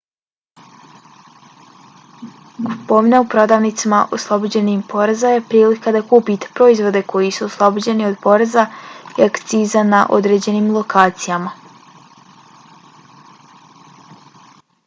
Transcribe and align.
kupovina 2.69 3.19
u 3.25 3.27
prodavnicama 3.33 3.99
oslobođenim 4.17 4.79
poreza 4.93 5.33
je 5.35 5.43
prilika 5.51 5.93
da 5.97 6.01
kupite 6.13 6.49
proizvode 6.61 7.03
koji 7.13 7.29
su 7.39 7.45
oslobođeni 7.49 8.07
od 8.09 8.17
poreza 8.25 8.65
i 9.21 9.27
akciza 9.29 9.83
na 9.93 10.01
određenim 10.19 10.73
lokacijama 10.81 11.53